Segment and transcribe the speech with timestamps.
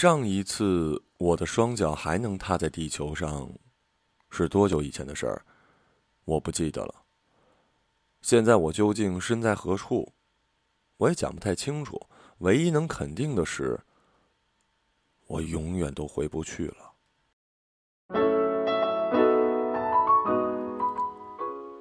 [0.00, 3.50] 上一次我的双脚还能踏在地球上，
[4.30, 5.42] 是多久以前的事儿？
[6.24, 6.94] 我不记得了。
[8.22, 10.12] 现在我究竟身在何处？
[10.98, 12.00] 我也讲不太清楚。
[12.38, 13.80] 唯一能肯定的是，
[15.26, 16.92] 我永远都回不去了。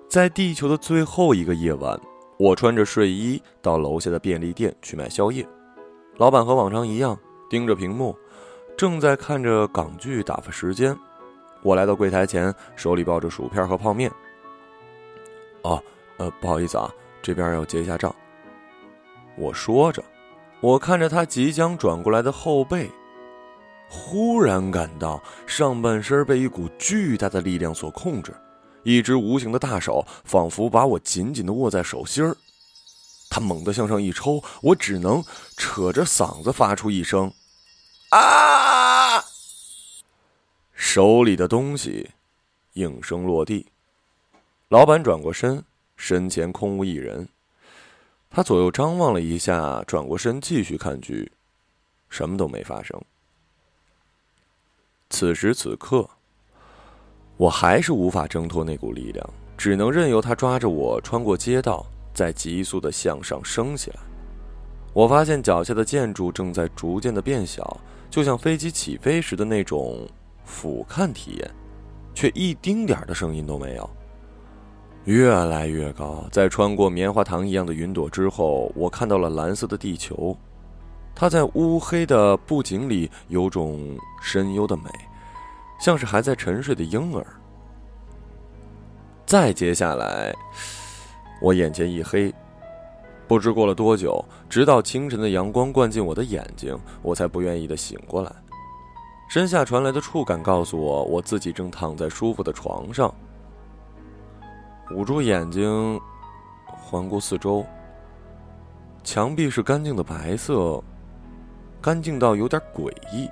[0.09, 2.01] 在地球的最后一个夜晚，
[2.39, 5.47] 我穿着睡衣到楼下的便利店去买宵夜。
[6.15, 7.15] 老板和往常一样
[7.49, 8.17] 盯着屏幕，
[8.77, 10.97] 正在看着港剧打发时间。
[11.61, 14.11] 我来到柜台前，手里抱着薯片和泡面。
[15.63, 15.81] 哦，
[16.17, 16.89] 呃，不好意思啊，
[17.21, 18.13] 这边要结一下账。
[19.37, 20.03] 我说着。
[20.59, 22.89] 我看着他即将转过来的后背，
[23.87, 28.33] 忽然感到上半身被一股巨大的力量所控制，
[28.81, 32.35] 一只无形的大手仿佛把我紧紧的握在手心儿。
[33.37, 35.23] 他猛地向上一抽，我只能
[35.55, 37.31] 扯着嗓子发出一声
[38.09, 39.23] “啊”，
[40.73, 42.09] 手里的东西
[42.73, 43.67] 应声落地。
[44.69, 45.63] 老板转过身，
[45.95, 47.29] 身前空无一人。
[48.31, 51.31] 他左右张望了一下，转过身继续看剧，
[52.09, 52.99] 什么都没发生。
[55.11, 56.09] 此时此刻，
[57.37, 61.85] 我还是无法挣脱那股力量，只能任由他抓着我穿过街道，
[62.17, 63.99] 在急速的向上升起来。
[64.91, 70.09] 我发现脚下的建筑正在逐渐的变小，就像飞机起飞时的那种
[70.43, 71.51] 俯瞰体验，
[72.15, 73.87] 却一丁点儿的声音都没有。
[75.03, 80.35] 越来越高，在穿过棉花糖一样的云朵之后，我看到了蓝色的地球。
[81.13, 84.89] 它在乌黑的布景里有种深幽的美，
[85.79, 87.23] 像是还在沉睡的婴儿。
[89.27, 90.33] 再接下来，
[91.39, 92.33] 我眼前一黑，
[93.27, 98.31] 不知过了多久，直到清晨的阳光灌进我的眼睛，我才不愿意的醒过来。
[99.29, 103.13] 身下传来的触感告诉我，我自己正躺在舒服的床上。
[104.91, 105.99] 捂住眼睛，
[106.65, 107.65] 环顾四周。
[109.03, 110.81] 墙壁是干净的白色，
[111.81, 113.29] 干净到有点诡异。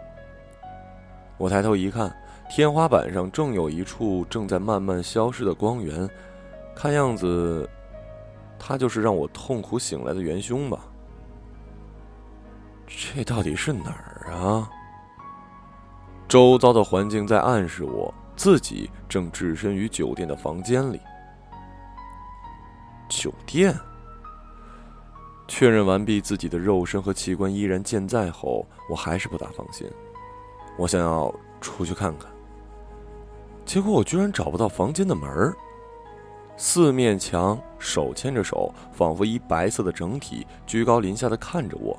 [1.38, 2.14] 我抬头一看，
[2.50, 6.10] 天花板上正有一处正在慢慢消失的光源，
[6.76, 7.70] 看样子，
[8.58, 10.80] 他就是让我痛苦醒来的元凶吧。
[12.88, 14.70] 这到底是哪儿啊？
[16.28, 21.00] 周遭的环境在暗示我自己正置身于酒店的房间里。
[23.10, 23.76] 酒店。
[25.48, 29.88] 确认完毕自己的肉身和器官依然健在后，我还是不大放心。
[30.76, 32.28] 我想要出去看看，
[33.64, 35.56] 结果我居然找不到房间的门儿。
[36.58, 41.98] 四面墙手牵着手，仿佛一白色的整体，居高临下的看着我。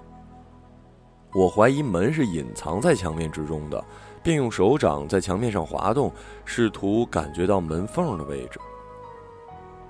[1.34, 3.84] 我怀疑门是隐藏在墙面之中的，
[4.22, 6.11] 便用手掌在墙面上滑动，
[6.47, 8.59] 试图感觉到门缝的位置。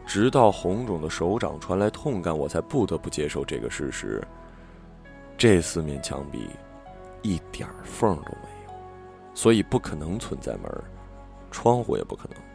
[0.04, 4.26] 直到红肿的手掌传来痛感，我才不得不接受这个事实。
[5.38, 6.48] 这四面墙壁
[7.22, 8.72] 一点缝都没有，
[9.34, 10.64] 所以不可能存在门，
[11.50, 12.45] 窗户也不可能。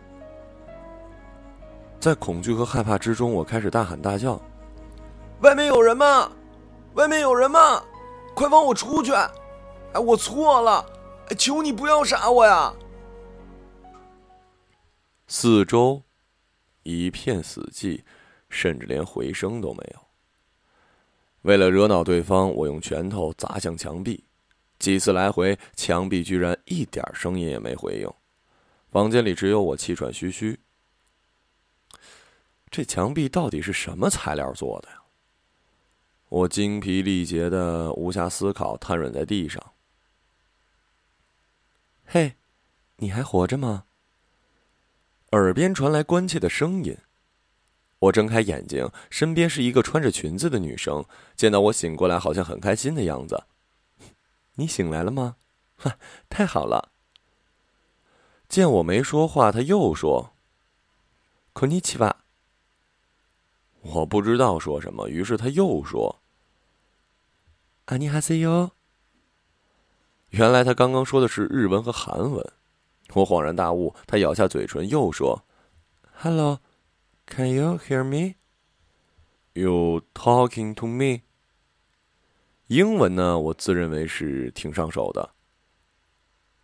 [2.02, 4.42] 在恐惧和害怕之中，我开始大喊大叫
[5.42, 6.32] ：“外面有人吗？
[6.96, 7.84] 外面有人吗？
[8.34, 9.14] 快放我出去！
[9.14, 10.84] 哎，我错了，
[11.38, 12.74] 求你不要杀我呀！”
[15.28, 16.02] 四周。
[16.82, 18.02] 一片死寂，
[18.50, 20.00] 甚至连回声都没有。
[21.44, 24.26] 为了惹恼对方，我用拳头砸向墙壁，
[24.80, 28.12] 几次来回，墙壁居然一点声音也没回应。
[28.90, 30.60] 房间里只有我气喘吁吁。
[32.71, 35.03] 这墙壁到底是什么材料做的呀？
[36.29, 39.62] 我精疲力竭的无暇思考，瘫软在地上。
[42.05, 42.37] 嘿，
[42.97, 43.84] 你还活着吗？
[45.31, 46.97] 耳边传来关切的声音，
[48.01, 51.05] 我睁开眼睛，身边是一个穿着裙子的女生。
[51.37, 53.45] 见到我醒过来，好像很开心的样子。
[54.55, 55.37] 你醒来了吗？
[55.77, 55.98] 哈，
[56.28, 56.91] 太好了。
[58.48, 60.31] 见我没说话，她又说：“
[61.54, 62.16] こんにちは。”
[63.82, 66.22] 我不知道说什么，于是他又说
[67.86, 68.72] ：“阿尼哈塞哟。”
[70.30, 72.54] 原来他刚刚说的是日文和韩文。
[73.14, 75.44] 我恍然大悟，他咬下嘴唇，又说
[76.14, 76.60] ：“Hello,
[77.26, 78.36] can you hear me?
[79.54, 81.22] You talking to me?”
[82.68, 85.32] 英文呢，我自认为是挺上手的。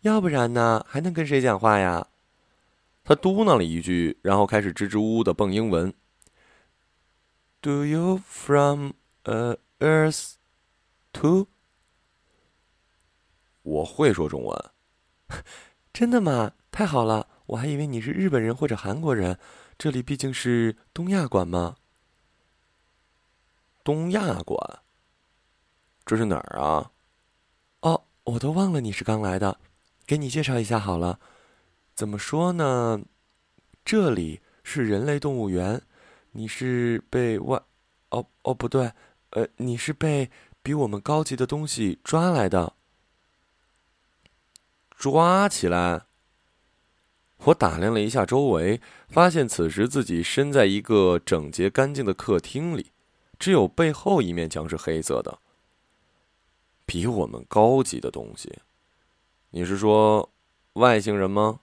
[0.01, 2.07] 要不然呢，还能跟谁讲话呀？
[3.03, 5.93] 他嘟囔了一句，然后开始支支吾吾的蹦英文。
[7.67, 8.93] “Do you from
[9.25, 10.35] uh Earth
[11.11, 11.47] too？”
[13.61, 14.71] 我会说中文。
[15.91, 16.53] 真的吗？
[16.71, 17.27] 太好了！
[17.47, 19.37] 我还以为你是日本人或者韩国人。
[19.77, 21.75] 这里毕竟是东亚馆吗？
[23.83, 24.79] 东亚馆？
[26.05, 26.93] 这是哪儿啊？
[27.81, 29.59] 哦，我都忘了你是刚来的，
[30.05, 31.19] 给你介绍一下好了。
[31.93, 33.01] 怎么说呢？
[33.83, 35.81] 这里是人类动物园，
[36.37, 37.59] 你是被外……
[38.09, 38.91] 哦哦，不对，
[39.31, 40.29] 呃，你是被
[40.61, 42.73] 比我们高级的东西抓来的。
[44.91, 46.03] 抓起来！
[47.45, 48.79] 我打量了一下周围，
[49.09, 52.91] 发现此时自己身在一个整洁干净的客厅里，
[53.39, 55.39] 只有背后一面墙是黑色的。
[56.85, 58.59] 比我们高级的东西，
[59.49, 60.31] 你是说
[60.73, 61.61] 外星人吗？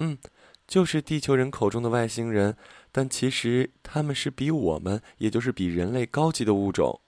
[0.00, 0.18] 嗯，
[0.66, 2.56] 就是地球人口中的外星人，
[2.92, 7.00] 但其实他们是比我们，也就是比人类高级的物种。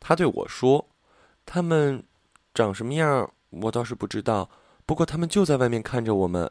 [0.00, 0.88] 他对我说
[1.46, 2.04] ：“他们
[2.52, 4.50] 长什么样，我倒是不知道。”
[4.86, 6.50] 不过他们就在外面看着我们。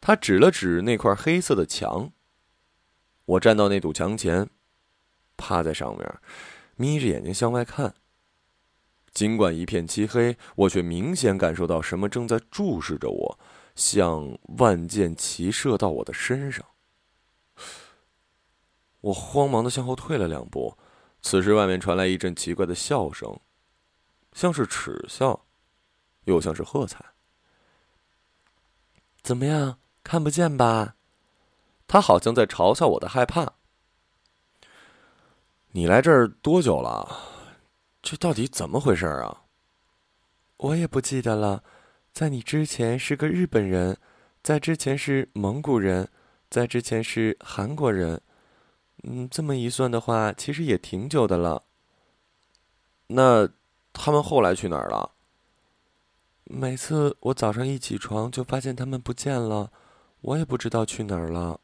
[0.00, 2.12] 他指了指那块黑色的墙。
[3.26, 4.48] 我站到那堵墙前，
[5.36, 6.14] 趴在上面，
[6.76, 7.94] 眯着眼睛向外看。
[9.12, 13.38] 尽管一片漆黑，我却明显感受到什么正在注视着我，
[13.74, 16.64] 像万箭齐射到我的身上。
[19.04, 20.78] 我慌忙的向后退了两步。
[21.20, 23.38] 此时，外面传来一阵奇怪的笑声，
[24.32, 25.44] 像是耻笑。
[26.24, 27.04] 又像是喝彩。
[29.22, 29.78] 怎么样？
[30.02, 30.96] 看不见吧？
[31.86, 33.52] 他好像在嘲笑我的害怕。
[35.72, 37.20] 你来这儿多久了？
[38.00, 39.42] 这到底怎么回事啊？
[40.56, 41.62] 我也不记得了。
[42.10, 43.98] 在你之前是个日本人，
[44.42, 46.08] 在之前是蒙古人，
[46.48, 48.22] 在之前是韩国人。
[49.06, 51.62] 嗯，这么一算的话，其实也挺久的了。
[53.08, 53.46] 那
[53.92, 55.10] 他们后来去哪儿了？
[56.44, 59.70] 每次我早上一起床就发现他们不见了，
[60.22, 61.60] 我也不知道去哪儿了。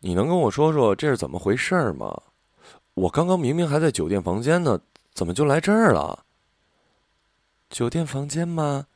[0.00, 2.22] 你能跟我说说这是怎么回事吗？
[2.94, 4.80] 我刚刚明明还在酒店房间呢，
[5.12, 6.24] 怎么就来这儿了？
[7.68, 8.86] 酒店房间吗？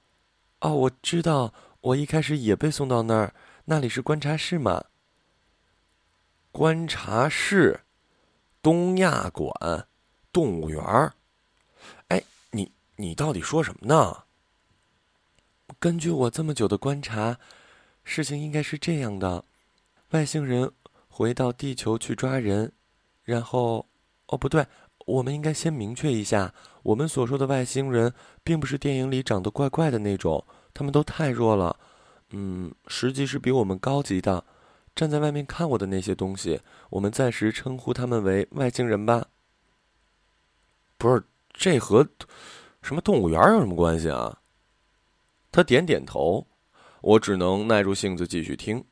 [0.61, 1.53] 哦，我知道，
[1.83, 3.35] 我一开始也被送到那儿，
[3.67, 4.85] 那里是观察室嘛。
[6.59, 7.83] 观察室，
[8.61, 9.87] 东亚馆，
[10.33, 11.15] 动物园儿。
[12.97, 14.25] 你到底说什么呢？
[15.79, 17.39] 根据我这么久的观察，
[18.03, 19.45] 事情应该是这样的：
[20.11, 20.73] 外星人
[21.07, 22.73] 回到地球去抓人，
[23.23, 23.87] 然后……
[24.27, 24.67] 哦，不对，
[25.07, 26.53] 我们应该先明确一下，
[26.83, 28.13] 我们所说的外星人，
[28.43, 30.45] 并不是电影里长得怪怪的那种，
[30.75, 31.79] 他们都太弱了。
[32.31, 34.45] 嗯，实际是比我们高级的。
[34.99, 36.61] 站在外面看我的那些东西，
[36.91, 39.25] 我们暂时称呼他们为外星人吧。
[40.97, 41.23] 不是，
[41.53, 42.05] 这和……
[42.83, 44.41] 什么动物园有什么关系啊？
[45.53, 46.45] 他点点头，
[47.01, 48.85] 我只能耐住性子继续听。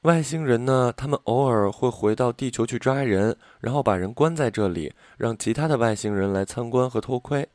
[0.00, 0.90] 外星人呢？
[0.96, 7.46] 他们偶尔会回到地球去抓人，然后把人关在这里，让其他的外星人来参观和偷窥，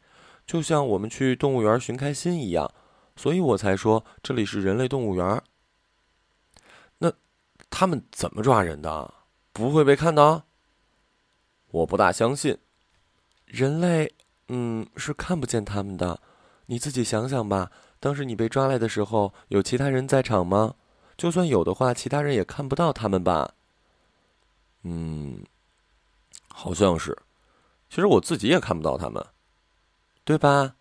[0.45, 2.71] 就像我们去动物园寻开心一样。
[3.15, 5.41] 所以我才说这里是人类动物园。
[7.77, 9.13] 他们怎么抓人的？
[9.51, 10.45] 不会被看到？
[11.71, 12.57] 我不大相信，
[13.45, 14.13] 人类。
[14.47, 16.21] 嗯，是看不见他们的。
[16.67, 20.75] 你自己想想吧，当时你被抓来的时候，有其他人在场吗？
[21.17, 23.55] 就算有的话，其他人也看不到他们吧？
[24.83, 25.43] 嗯，
[26.47, 27.17] 好像是。
[27.89, 29.21] 其实我自己也看不到他们，
[30.23, 30.75] 对吧？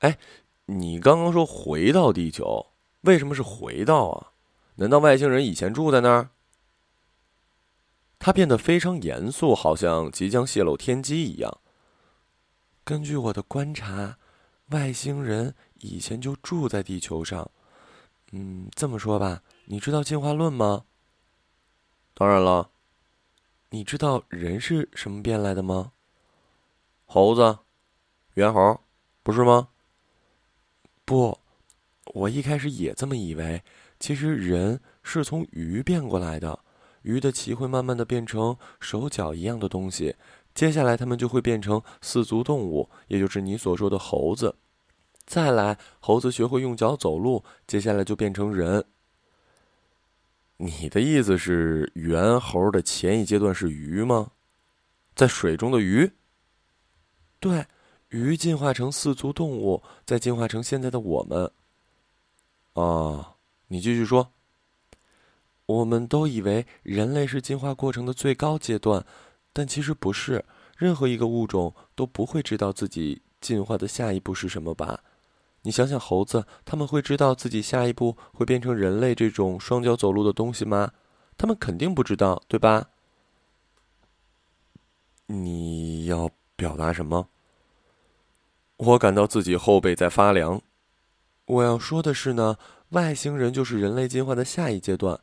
[0.00, 0.18] 哎，
[0.66, 2.72] 你刚刚说回到地球，
[3.02, 4.33] 为什么是回到啊？
[4.76, 6.30] 难道外星人以前住在那儿？
[8.18, 11.58] 他变得非常严肃，好像即将泄露天机一样。
[12.82, 14.18] 根据我的观察，
[14.70, 17.50] 外星人以前就住在地球上。
[18.32, 20.84] 嗯，这么说吧，你知道进化论吗？
[22.14, 22.70] 当然了。
[23.70, 25.92] 你知道人是什么变来的吗？
[27.06, 27.58] 猴子，
[28.34, 28.80] 猿猴，
[29.22, 29.68] 不是吗？
[31.04, 31.38] 不，
[32.06, 33.62] 我一开始也这么以为。
[34.04, 36.58] 其实人是从鱼变过来的，
[37.00, 40.14] 鱼的鳍会慢慢的变成手脚一样的东西。
[40.54, 44.54] 接下来，它们就会变成四足动物，也就是你所说的猴子。
[45.24, 48.84] 再来，猴子学会用脚走路，接下来就变成人。
[50.58, 54.32] 你的意思是，猿猴的前一阶段是鱼吗？
[55.14, 56.12] 在水中的鱼？
[57.40, 57.64] 对，
[58.10, 61.50] 鱼进化成四足动物，再进化成现在的我们。
[62.74, 63.33] 啊，
[63.74, 64.30] 你继续说。
[65.66, 69.04] 我们都以为人类是进化过程的最高阶段。
[69.52, 70.44] 但其实不是，
[70.76, 75.00] 任何一个物种都不会知道自己进化的下一步是什么吧？
[75.62, 80.92] 你想想，猴子他们会知道自己下一步会变成人类这种双脚走路的东西吗？
[81.36, 82.90] 他们肯定不知道，对吧？
[85.26, 87.28] 你要表达什么？
[88.76, 90.62] 我感到自己后背在发凉。
[91.46, 92.56] 我要说的是呢，
[92.94, 95.18] 外星人就是人类进化的下一阶段。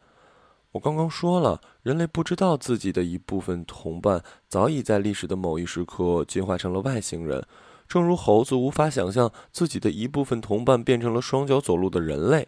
[0.74, 7.46] 我刚刚说了，人类不知道自己的一部分同伴早已在历史的某一时刻进化成了外星人，
[7.88, 12.48] 正如猴子无法想象自己的一部分同伴变成了双脚走路的人类。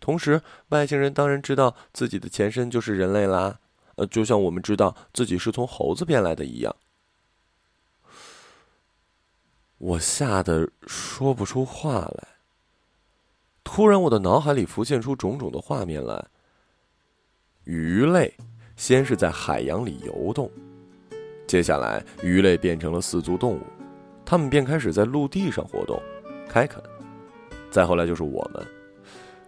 [0.00, 3.60] 同时，外星人当然知道自己的前身就是人类啦，
[3.96, 6.74] 呃，就像我们知道自己是从猴子变来的一样。
[9.78, 12.31] 我吓得说不出话来。
[13.64, 16.24] 突然，我的脑海里浮现出种种的画面来。
[17.64, 18.32] 鱼类
[18.76, 20.50] 先是在海洋里游动，
[21.46, 23.60] 接下来鱼类变成了四足动物，
[24.24, 26.00] 它们便开始在陆地上活动，
[26.48, 26.82] 开垦。
[27.70, 28.66] 再后来就是我们，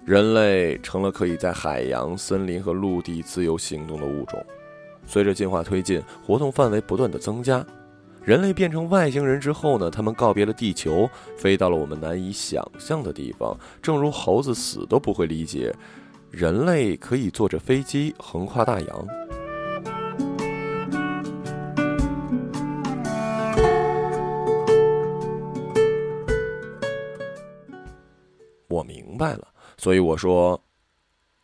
[0.06, 4.42] 人类成了可以在海洋、森林和陆地自由行动的物种。
[5.06, 7.66] 随着进化推进，活动范围不断的增加。
[8.24, 13.54] 人类变成外星人之后呢，他们告别了地球，飞到了我们难以想象的地方。
[13.82, 15.74] 正如猴子死都不会理解。
[16.30, 19.06] 人类可以坐着飞机横跨大洋。
[28.68, 30.60] 我明白了，所以我说，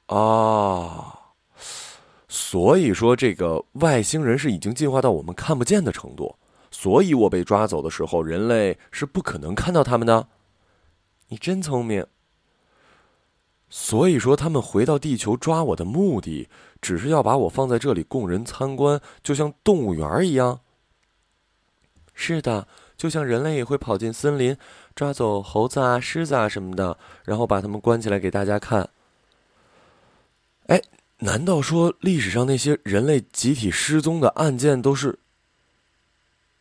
[0.07, 1.15] 啊，
[2.27, 6.35] 所以说这个外星人是已经进化到我们看不见的程度，
[6.81, 10.29] 所以我被抓走的时候，人类是不可能看到他们的。
[11.29, 12.07] 你真聪明。
[13.69, 16.49] 所以说，他们回到地球抓我的目的，
[16.81, 20.61] 只是要把我放在这里供人参观，就像动物园一样。
[22.15, 24.57] 是的，就像人类也会跑进森林，
[24.95, 26.97] 抓走猴子啊、狮子啊什么的，
[27.27, 28.89] 然后把它们关起来给大家看。
[30.69, 30.81] 哎，
[31.19, 35.19] 难道说历史上那些人类集体失踪的案件都是？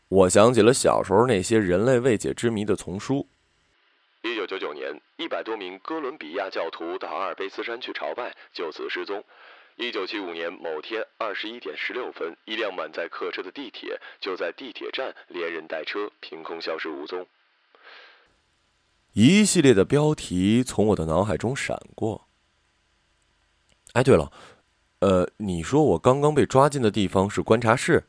[0.09, 3.27] 我想起了小时候那些人类未解之谜的丛书。
[4.23, 9.23] 一九九九年，一百多名哥伦比亚教徒到阿尔卑斯山去朝拜，就此失踪。
[9.75, 17.25] 一九七五年某天二十一点十六分，一辆满载客车的地铁就在地铁站连人带车凭空消失无踪。
[19.13, 22.27] 一系列的标题从我的脑海中闪过。
[23.93, 24.31] 哎，对了，
[25.01, 28.05] 呃，你说我刚刚被抓进的地方是观察室？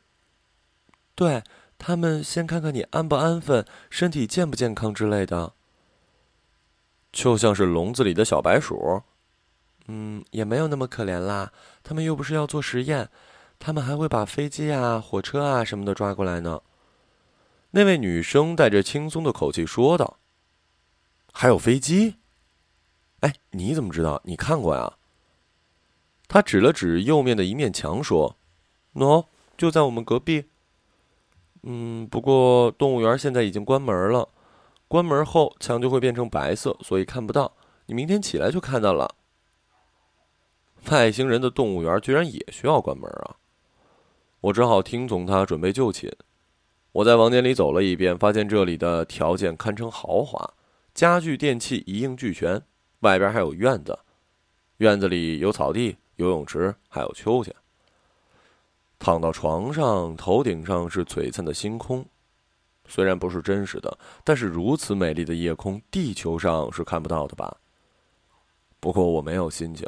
[1.15, 1.43] 对
[1.83, 5.53] 他们先看看你安不安分，身体健不健康之类的。
[7.11, 9.01] 就像是笼子里的小白鼠，
[9.87, 11.51] 嗯，也没有那么可怜啦。
[11.81, 13.09] 他们又不是要做实验，
[13.57, 16.61] 他们还会把飞机啊、火车啊什么的抓过来呢。
[17.71, 20.19] 那位女生带着轻松的口气说道
[21.33, 22.17] ：“还有飞机？
[23.21, 24.21] 哎，你怎么知道？
[24.25, 24.97] 你看过呀？”
[26.29, 28.37] 他指了指右面的一面墙说
[28.93, 29.25] ：“喏，
[29.57, 30.45] 就在我们隔壁。
[31.63, 34.29] 嗯，不过动物园现在已经关门了。”
[34.87, 37.53] 关门后，墙就会变成白色，所以看不到。
[37.85, 39.15] 你明天起来就看到了。
[40.89, 43.37] 外星人的动物园居然也需要关门啊！
[44.41, 46.11] 我只好听从他，准备就寝。
[46.91, 50.53] 我在房间里走了一遍，发现这里的条件堪称豪华，
[50.93, 52.61] 家具电器一应俱全。
[52.99, 53.97] 外边还有院子，
[54.77, 57.55] 院子里有草地、游泳池，还有秋千。
[59.01, 62.05] 躺到床上，头顶上是璀璨的星空。
[62.87, 67.57] 虽然不是真实的，但是如此美丽的夜空，地球上是看不到的吧？
[68.79, 69.87] 不过我没有心情，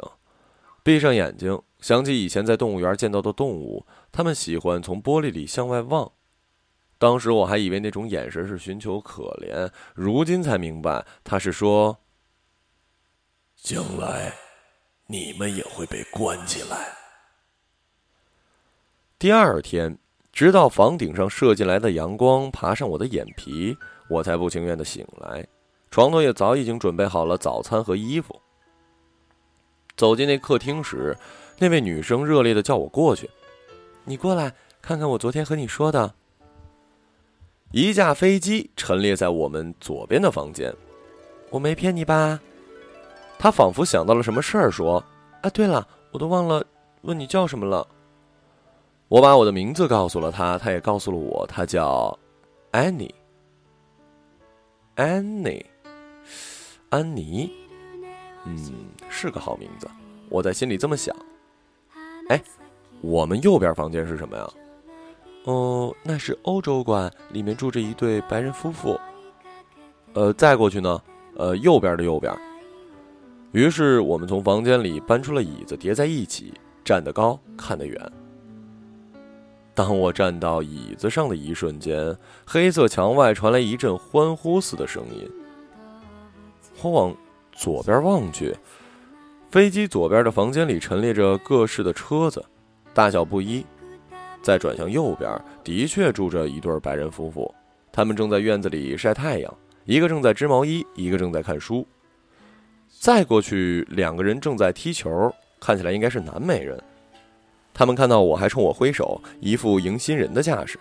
[0.82, 6.10] 闭上眼睛，想起以前在动物园见到的动物，它们喜欢从玻璃里向外望。
[6.98, 11.98] 当时我还以为那种眼神是寻求可怜，如今才明白，他是说：
[13.54, 14.34] 将来
[15.06, 17.03] 你们也会被关起来。
[19.24, 19.96] 第二天。
[20.34, 23.74] 直到房顶上射进来的阳光爬上我的眼皮，
[24.06, 25.46] 我才不情愿的醒来。
[25.90, 28.38] 床头也早已经准备好了早餐和衣服。
[29.96, 31.16] 走进那客厅时，
[31.58, 33.30] 那位女生热烈的叫我过去
[34.04, 34.52] ：“你过来
[34.82, 36.12] 看看我昨天和你说的。”
[37.72, 40.70] 一架飞机陈列在我们左边的房间，
[41.48, 42.38] 我没骗你吧？
[43.38, 45.02] 她仿佛想到了什么事儿，说
[45.40, 46.62] ：“啊，对了，我都忘了
[47.00, 47.88] 问你叫什么了。”
[49.08, 52.18] 我把我的名字告诉了他，他也告诉了我，他叫
[52.70, 53.14] 安妮。
[54.96, 55.64] 安妮，
[56.88, 57.50] 安妮，
[58.44, 58.56] 嗯，
[59.08, 59.88] 是个好名字。
[60.28, 61.14] 我在心里这么想。
[62.28, 62.40] 哎，
[63.00, 64.48] 我们右边房间是什么呀？
[65.44, 68.98] 哦，那是欧洲馆，里面住着一对白人夫妇。
[70.14, 71.02] 呃，再过去呢？
[71.36, 72.32] 呃，右边的右边。
[73.52, 78.12] 于是我们从房间里搬出了椅子，叠在一起，站得高，看得远。
[79.74, 82.16] 当我站到椅子上的一瞬间，
[82.46, 85.28] 黑色墙外传来一阵欢呼似的声音。
[86.80, 87.16] 我往
[87.52, 88.54] 左边望去，
[89.50, 92.44] 飞机左边的房间里陈列着各式的车子，
[92.92, 93.66] 大小不一。
[94.42, 97.52] 再转向右边，的确住着一对白人夫妇，
[97.90, 99.52] 他们正在院子里晒太阳，
[99.86, 101.86] 一个正在织毛衣，一个正在看书。
[103.00, 106.80] 再过去，两个人正在踢球，看起来应该是南美人。
[107.74, 110.78] 他们看到我还冲我挥手，一副迎新人的架势。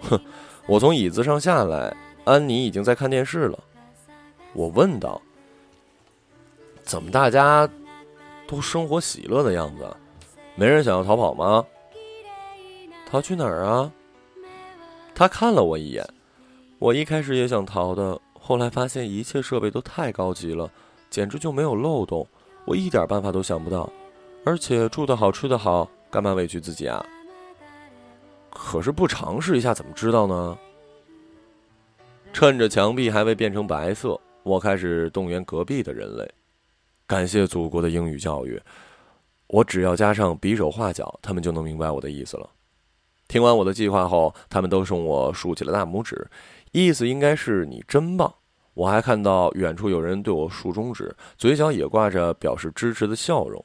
[0.00, 0.20] 哼！
[0.66, 3.58] 我从椅子上下来，安妮已经在看电视了。
[4.52, 5.22] 我问道
[6.82, 7.66] ：“怎么大家
[8.46, 9.96] 都生活喜乐的样子？
[10.56, 11.64] 没人想要逃跑吗？”
[13.08, 13.90] 逃去哪儿啊？
[15.14, 16.04] 他看了我一眼。
[16.78, 20.70] 我一开始也想逃的，后来发现一切设备都太高级了，
[21.08, 22.26] 简直就没有漏洞，
[22.66, 23.90] 我一点办法都想不到。
[24.44, 27.04] 而且住的好，吃的好，干嘛委屈自己啊？
[28.50, 30.58] 可是不尝试一下怎么知道呢？
[32.32, 36.30] 趁着墙壁还未变成白色，我开始动员隔壁的人类。
[37.06, 38.60] 感谢祖国的英语教育，
[39.46, 42.48] 我只要加上比手画脚，他们就能明白我的意思了。
[43.28, 46.28] 听完我的计划后，他们都冲我竖起了大拇指，
[46.72, 48.32] 意思应该是你真棒。
[48.74, 53.64] 我还看到远处有人对我竖中指，嘴角也挂着表示支持的笑容。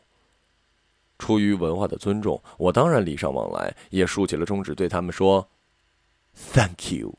[1.24, 5.48] 出于文化的尊重，我当然礼尚往来，也竖起了中指，对他们说
[6.36, 7.18] ：“Thank you。”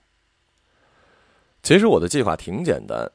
[1.65, 3.11] 其实我的计划挺简单，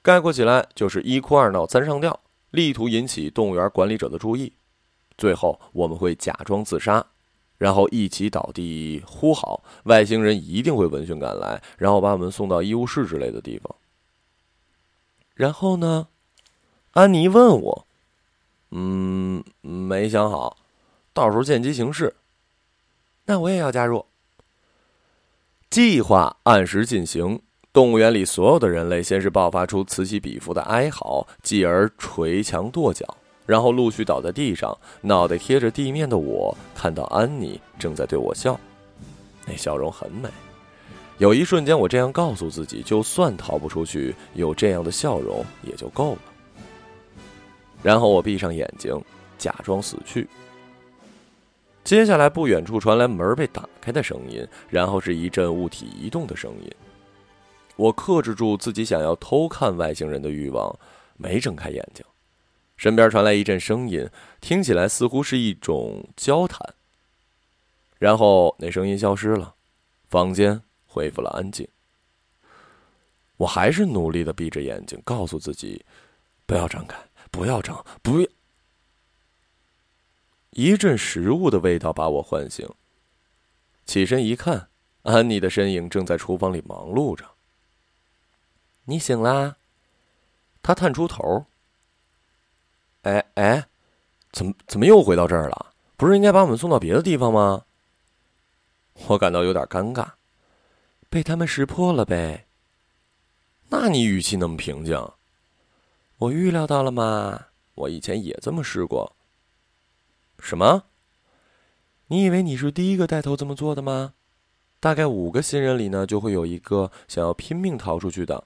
[0.00, 2.18] 概括起来就是一哭二闹三上吊，
[2.50, 4.54] 力图引起动物园管理者的注意。
[5.18, 7.04] 最后我们会假装自杀，
[7.58, 13.76] 然后一起倒地呼好，外星人一定会闻讯赶来，然后把我们送到医务室之类的地方。
[15.34, 16.08] 然后呢？
[16.92, 17.86] 安妮问我。
[18.76, 20.56] 嗯，没想好，
[21.12, 22.12] 到时候见机行事。
[23.24, 24.04] 那我也要加入。
[25.70, 27.40] 计划按时进行。
[27.72, 33.04] 动物园里所有的人类先是爆发出此起彼伏的哀嚎，继而捶墙跺脚，
[33.46, 38.58] 然后陆续倒在地上，脑袋贴着地面的我看到安妮正在对我笑，
[39.46, 40.28] 那笑容很美。
[41.18, 46.18] 有一瞬间，我这样告诉自己：就算逃不出去，有这样的笑容也就够了。
[47.84, 48.98] 然后我闭上眼睛，
[49.36, 50.26] 假装死去。
[51.84, 56.72] 接下来，不远处传来门被打开的声音，然后是一阵物体移动的声音。
[57.76, 60.74] 我克制住自己想要偷看外星人的欲望，
[61.18, 62.02] 没睁开眼睛。
[62.78, 64.08] 身边传来一阵声音，
[64.40, 66.58] 听起来似乎是一种交谈。
[67.98, 69.54] 然后那声音消失了，
[70.08, 71.68] 房间恢复了安静。
[73.36, 75.84] 我还是努力的闭着眼睛，告诉自己
[76.46, 76.96] 不要张开。
[77.34, 78.28] 不要张，不要！
[80.50, 82.72] 一阵食物的味道把我唤醒。
[83.84, 84.68] 起身一看，
[85.02, 87.28] 安妮的身影正在厨房里忙碌着。
[88.84, 89.56] 你醒啦？
[90.62, 91.44] 他探出头。
[93.02, 93.66] 哎哎，
[94.30, 95.72] 怎么怎么又回到这儿了？
[95.96, 97.64] 不是应该把我们送到别的地方吗？
[99.08, 100.12] 我感到有点尴尬。
[101.10, 102.46] 被他们识破了呗。
[103.70, 105.10] 那你语气那么平静？
[106.24, 107.46] 我预料到了嘛？
[107.74, 109.14] 我以前也这么试过。
[110.38, 110.84] 什么？
[112.06, 114.14] 你以为你是第一个带头这么做的吗？
[114.80, 118.44] 大概五个新人里呢，就会有一个想要拼命逃出去的。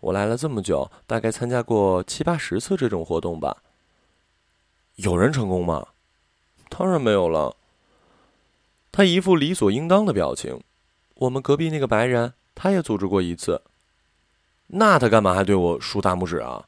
[0.00, 3.62] 我来了这么久，大概参加过七八十次这种活动吧。
[4.96, 5.86] 有人成功吗？
[6.68, 7.56] 当然没有了。
[8.92, 10.60] 他一副理所应当的表情。
[11.14, 13.62] 我们隔壁那个白人，他也组织过一次。
[14.66, 16.66] 那他干嘛还对我竖大拇指啊？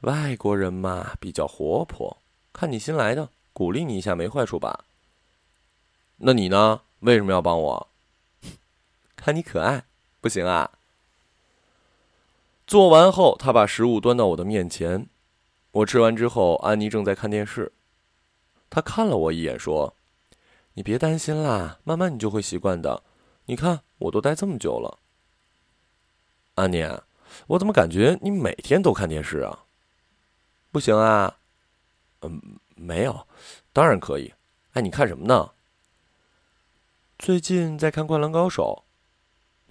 [0.00, 2.16] 外国人嘛，比较活泼，
[2.54, 4.84] 看你新来的，鼓励你一下没坏处吧？
[6.16, 6.80] 那你呢？
[7.00, 7.88] 为什么要帮我？
[9.14, 9.84] 看你可爱，
[10.20, 10.70] 不行啊？
[12.66, 15.06] 做完后，他把食物端到我的面前，
[15.72, 17.72] 我吃完之后，安妮正在看电视，
[18.70, 19.94] 他看了我一眼，说
[20.74, 23.02] ：“你别担心啦，慢慢你就会习惯的。
[23.44, 24.98] 你看，我都待这么久了。”
[26.56, 26.86] 安妮，
[27.48, 29.64] 我怎么感觉你每天都看电视啊？
[30.72, 31.36] 不行啊，
[32.22, 32.40] 嗯，
[32.74, 33.26] 没有，
[33.72, 34.32] 当然可以。
[34.72, 35.50] 哎，你看什么呢？
[37.18, 38.84] 最近在看《灌篮高手》。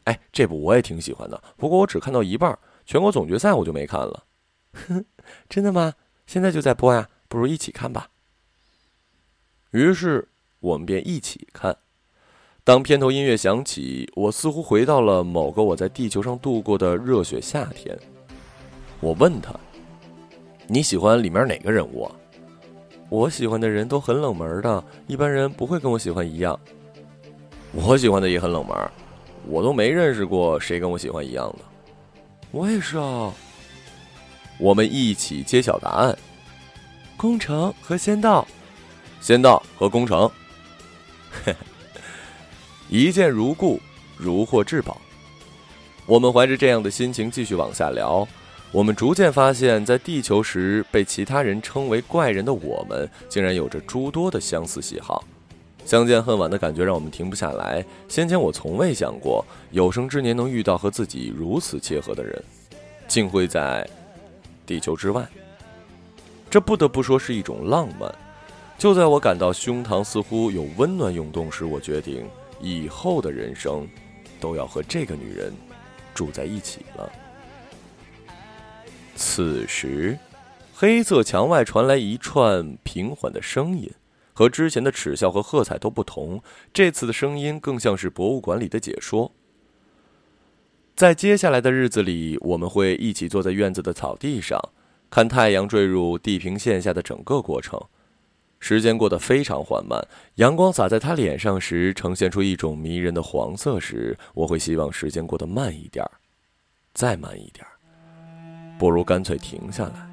[0.05, 4.23] 哎，这部我也挺喜欢的，不过我只看到一半，全国总决赛我就没看了。
[5.47, 5.93] 真的吗？
[6.27, 8.09] 现在就在播呀，不如一起看吧。
[9.71, 10.27] 于是
[10.59, 11.77] 我们便一起看。
[12.63, 17.97] 当片头音乐响起，我似乎回到了某个我在地球上度过的热血夏天。
[18.99, 19.53] 我问他
[20.69, 22.09] ：“你喜欢里面哪个人物？”？”
[23.09, 26.57] 我喜欢的人都很冷门的，一般人不会跟我喜欢一样。
[27.71, 28.77] 我喜欢的也很冷门，
[29.47, 31.65] 我都没认识过谁跟我喜欢一样的。
[32.51, 33.33] 我也是啊。
[34.59, 36.15] 我们一起揭晓答案：
[37.17, 38.47] 工程和仙道，
[39.19, 40.29] 仙道和工程。
[42.89, 43.79] 一见如故，
[44.17, 45.01] 如获至宝。
[46.05, 48.27] 我们怀着这样的心情继续往下聊。
[48.71, 55.23] 我们逐渐发现，在地球时被其他人称为怪人的我们，竟然有着诸多的相似喜好。
[55.85, 57.83] 相见恨晚的感觉让我们停不下来。
[58.07, 62.43] 先前我从未想过，有生之年能遇到和自己如此切合的人，
[63.07, 63.87] 竟会在
[64.67, 65.27] 地球之外。
[66.47, 68.13] 这不得不说是一种浪漫。
[68.77, 72.23] 就在我感到胸膛似乎有温暖涌动时，我决定
[72.61, 73.87] 以后的人生
[74.39, 75.51] 都要和这个女人
[76.13, 77.11] 住在一起了。
[79.39, 80.19] 此时，
[80.75, 83.89] 黑色墙外传来一串平缓的声音，
[84.33, 86.43] 和之前的耻笑和喝彩都不同。
[86.73, 89.31] 这次的声音更像是博物馆里的解说。
[90.93, 94.59] 在接下来的日子里，我们会一起坐在院子的草地上，
[95.09, 97.81] 看太阳坠入地平线下的整个过程。
[98.59, 106.05] 时间过得非常缓慢，阳光洒在他脸上时，呈现出一种迷人的黄色时，我会希望时间过得慢一点
[106.93, 107.65] 再慢一点
[108.79, 110.09] 不如干脆停下来，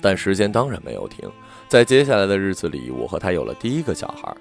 [0.00, 1.30] 但时间当然没有停。
[1.68, 4.36] 在接下来的日子里，我和他有了第一个小孩。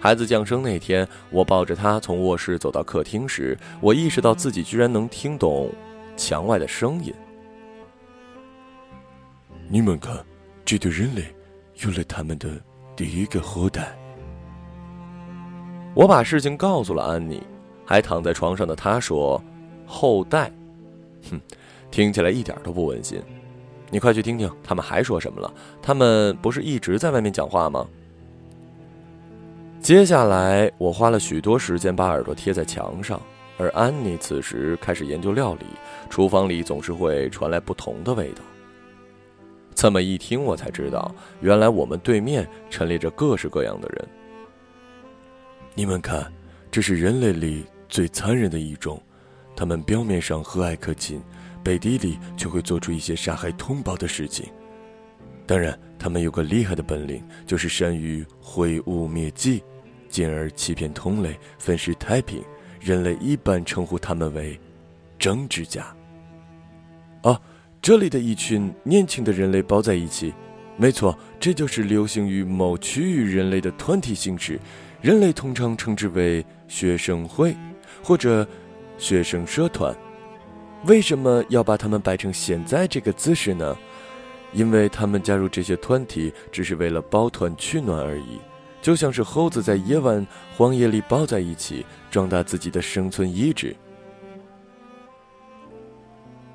[0.00, 5.70] 孩子降生那天，我抱着他从卧室走到客厅时，我意识到自己居然能听懂
[6.16, 7.14] 墙外的声音。
[9.68, 10.16] 你们看，
[10.64, 11.22] 这对人类
[11.84, 12.50] 有了他们的
[12.96, 13.96] 第一个后代。
[15.94, 17.40] 我把事情告诉了安妮，
[17.86, 19.40] 还躺在床上的她说
[19.86, 20.50] ：“后代，
[21.30, 21.40] 哼。”
[21.92, 23.22] 听起来一点都不温馨，
[23.90, 25.52] 你快去听听他们还说什么了。
[25.82, 27.86] 他们不是一直在外面讲话吗？
[29.80, 33.20] 接下来，我花了许多时间把耳朵贴在墙上，
[33.58, 35.66] 而安妮此时开始研究料理。
[36.08, 38.42] 厨房里总是会传来不同的味道。
[39.74, 44.08] 这么一听，我才知道，原来我们对面陈列着各式各样的人。
[45.74, 46.32] 你们看，
[46.70, 48.98] 这是人类里最残忍的一种，
[49.54, 51.20] 他们表面上和蔼可亲。
[51.62, 54.46] 背地里却会做出一些杀害同胞的事情。
[55.46, 59.62] 当然，他们有个厉害的本领，就是善于毁污灭迹，
[60.08, 62.42] 进而欺骗同类，分食太平。
[62.80, 64.58] 人类一般称呼他们为
[65.18, 65.94] “政治家”。
[67.22, 67.40] 哦，
[67.80, 70.32] 这里的一群年轻的人类抱在一起，
[70.76, 74.58] 没错，这就是流行于某区域人类的团体形式。
[75.00, 77.56] 人类通常称之为学生会
[78.02, 78.46] 或者
[78.98, 79.94] 学生社团。
[80.84, 83.76] 为什么要把他们摆成现在这个姿势呢？
[84.52, 88.38] 因为他们加入这些团体只是为了抱团取暖而已，
[88.82, 93.74] 就像是猴子在夜晚荒野里抱在一起，壮大自己的生存意志。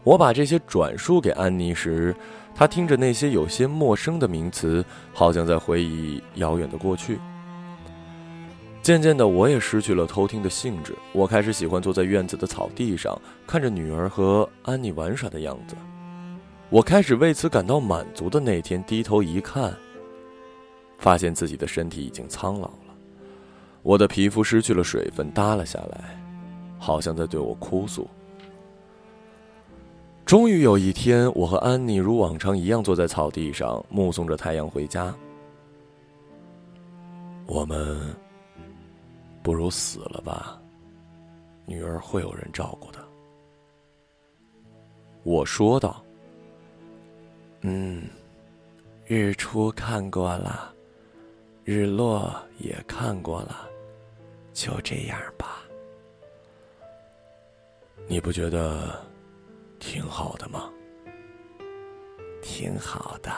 [0.04, 2.16] 我把这些转述给安妮时，
[2.54, 7.18] 她听着那些有些陌生的名词，好像在回忆遥远的过去。
[8.88, 10.96] 渐渐的，我也失去了偷听的兴致。
[11.12, 15.76] 我开始喜欢坐在院子的草地上，看着女儿和安妮玩耍的样子。
[16.70, 19.76] 我开始为此感到满足的那天，低头一看，
[21.00, 22.96] 发现自己的身体已经苍老了，
[23.84, 26.18] 我的皮肤失去了水分，耷了下来，
[26.80, 28.08] 好像在对我哭诉。
[30.26, 35.14] 终于有一天，我和安妮如往常一样坐在草地上，目送着太阳回家。
[37.48, 38.16] 我们。
[39.48, 40.62] 不如死了吧，
[41.66, 43.00] 女儿会有人照顾的。
[45.24, 46.04] 我说道
[47.64, 48.10] ：“嗯，
[49.06, 50.76] 日出看过了，
[51.64, 53.70] 日落也看过了，
[54.52, 55.62] 就这样吧。
[58.06, 59.02] 你不觉得
[59.80, 60.70] 挺好的吗？
[62.42, 63.32] 挺好的。”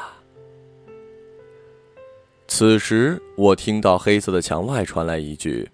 [2.50, 5.70] 此时，我听到黑色的墙外传来一句。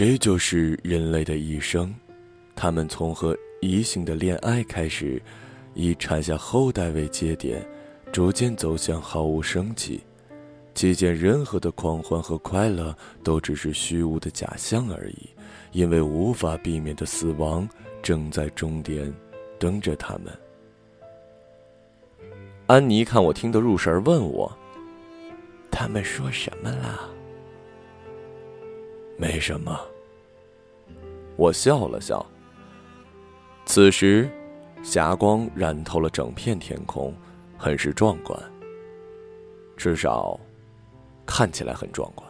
[0.00, 1.94] 这就是人类的一生，
[2.56, 5.20] 他们从和异性的恋爱开始，
[5.74, 7.62] 以产下后代为节点，
[8.10, 10.00] 逐渐走向毫无生气，
[10.74, 15.28] 期间任何的狂欢和快乐都只是虚无的假象而已，
[15.72, 17.68] 因为无法避免的死亡
[18.02, 19.12] 正在终点，
[19.58, 20.32] 等着他们。
[22.68, 24.50] 安妮看我听得入神，问我
[25.70, 27.06] ：“他们说什么了？”
[29.18, 29.78] 没什么。
[31.40, 32.24] 我笑了笑。
[33.64, 34.30] 此时，
[34.82, 37.14] 霞光染透了整片天空，
[37.56, 38.38] 很是壮观。
[39.74, 40.38] 至少，
[41.24, 42.29] 看起来很壮观。